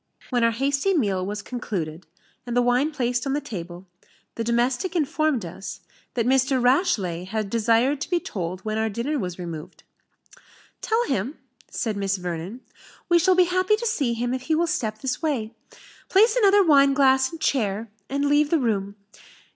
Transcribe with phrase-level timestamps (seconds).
[0.31, 2.07] When our hasty meal was concluded,
[2.47, 3.85] and the wine placed on the table,
[4.33, 5.81] the domestic informed us,
[6.15, 6.59] "that Mr.
[6.59, 9.83] Rashleigh had desired to be told when our dinner was removed."
[10.81, 11.37] "Tell him,"
[11.69, 12.61] said Miss Vernon,
[13.09, 15.53] "we shall be happy to see him if he will step this way
[16.09, 18.95] place another wineglass and chair, and leave the room.